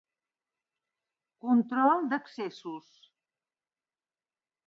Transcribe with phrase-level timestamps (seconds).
[1.49, 2.89] Control d'Accessos.